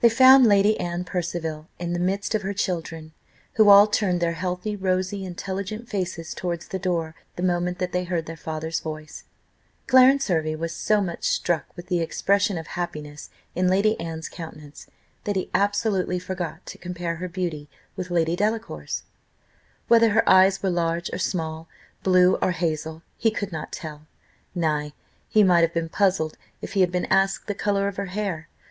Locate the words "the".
1.94-1.98, 6.68-6.78, 7.36-7.42, 11.86-12.00, 27.46-27.54